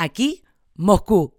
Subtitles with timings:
[0.00, 0.44] Aquí,
[0.76, 1.34] Moscú.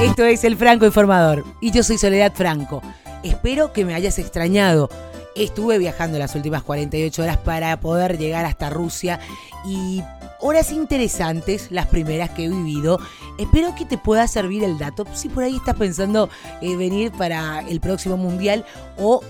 [0.00, 2.80] Esto es El Franco Informador y yo soy Soledad Franco.
[3.22, 4.88] Espero que me hayas extrañado.
[5.34, 9.20] Estuve viajando las últimas 48 horas para poder llegar hasta Rusia
[9.66, 10.02] y
[10.40, 12.98] horas interesantes, las primeras que he vivido.
[13.36, 16.30] Espero que te pueda servir el dato si por ahí estás pensando
[16.62, 18.64] eh, venir para el próximo mundial
[18.96, 19.20] o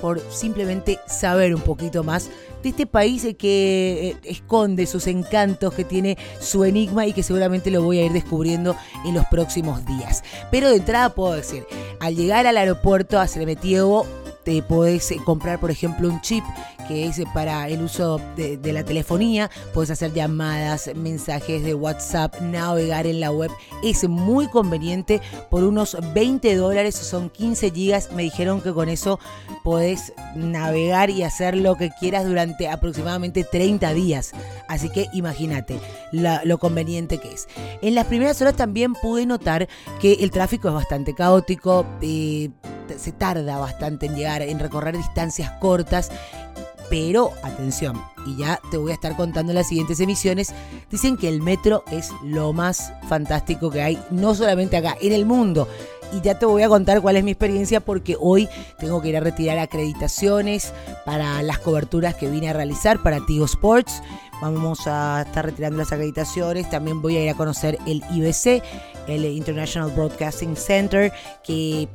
[0.00, 2.30] por simplemente saber un poquito más
[2.62, 7.70] de este país que eh, esconde sus encantos, que tiene su enigma y que seguramente
[7.70, 10.22] lo voy a ir descubriendo en los próximos días.
[10.50, 11.64] Pero de entrada puedo decir,
[12.00, 14.06] al llegar al aeropuerto a Seremetievo,
[14.44, 16.44] te podés comprar, por ejemplo, un chip
[16.90, 19.48] que es para el uso de, la telefonía.
[19.72, 23.50] Puedes hacer llamadas, mensajes de WhatsApp, navegar en la web.
[23.84, 25.20] Es muy conveniente.
[25.50, 28.10] Por unos 20 dólares, son 15 gigas.
[28.12, 29.20] Me dijeron que con eso
[29.62, 34.32] podés navegar y hacer lo que quieras durante aproximadamente 30 días.
[34.68, 35.78] Así que imagínate
[36.10, 37.46] lo conveniente que es.
[37.82, 39.68] En las primeras horas también pude notar
[40.00, 41.86] que el tráfico es bastante caótico.
[42.02, 42.50] Eh,
[42.98, 46.10] se tarda bastante en llegar, en recorrer distancias cortas
[46.90, 50.52] pero atención, y ya te voy a estar contando en las siguientes emisiones,
[50.90, 55.24] dicen que el metro es lo más fantástico que hay, no solamente acá, en el
[55.24, 55.68] mundo.
[56.12, 58.48] Y ya te voy a contar cuál es mi experiencia porque hoy
[58.80, 60.72] tengo que ir a retirar acreditaciones
[61.06, 64.02] para las coberturas que vine a realizar para Tigo Sports.
[64.42, 66.68] Vamos a estar retirando las acreditaciones.
[66.68, 68.60] También voy a ir a conocer el IBC,
[69.06, 71.12] el International Broadcasting Center,
[71.44, 71.88] que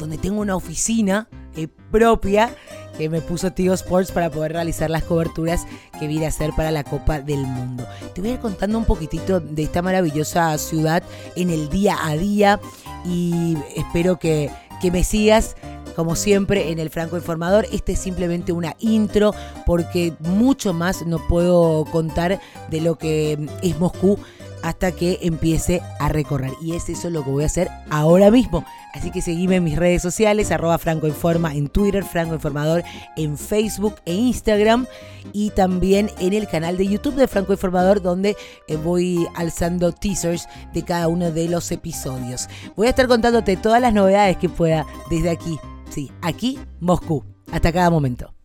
[0.00, 2.54] donde tengo una oficina eh, propia
[2.98, 5.66] que me puso Tigo Sports para poder realizar las coberturas
[5.98, 7.86] que vine a hacer para la Copa del Mundo.
[8.14, 11.02] Te voy a ir contando un poquitito de esta maravillosa ciudad
[11.36, 12.60] en el día a día
[13.04, 14.50] y espero que,
[14.82, 15.56] que me sigas
[15.96, 17.66] como siempre en el Franco Informador.
[17.72, 19.34] Este es simplemente una intro
[19.66, 22.40] porque mucho más no puedo contar
[22.70, 24.18] de lo que es Moscú
[24.62, 26.52] hasta que empiece a recorrer.
[26.62, 28.64] Y es eso lo que voy a hacer ahora mismo.
[28.92, 32.82] Así que seguime en mis redes sociales, arroba Franco Informa en Twitter, Franco Informador
[33.16, 34.86] en Facebook e Instagram
[35.32, 38.36] y también en el canal de YouTube de Franco Informador donde
[38.66, 42.48] eh, voy alzando teasers de cada uno de los episodios.
[42.76, 45.58] Voy a estar contándote todas las novedades que pueda desde aquí.
[45.90, 47.24] Sí, aquí Moscú.
[47.52, 48.39] Hasta cada momento.